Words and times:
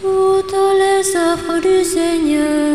Toutes 0.00 0.52
les 0.52 1.16
œuvres 1.16 1.60
du 1.60 1.84
Seigneur. 1.84 2.65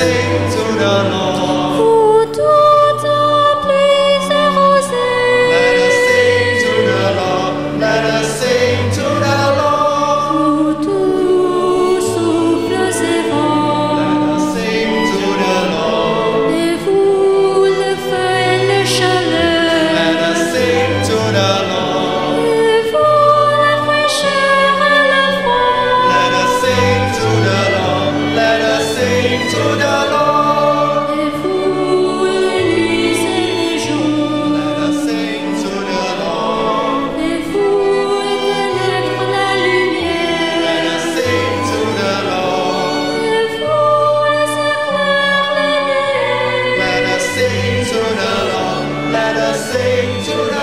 sing 0.00 0.50
to 0.52 0.62
the 0.78 0.94
Lord. 1.12 1.39
the 49.52 50.24
tonight. 50.24 50.59